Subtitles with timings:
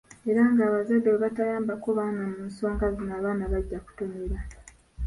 [0.29, 4.37] Era ng'abazadde bwe batayambako baana mu nsonga zino, abaana bajja kutomera.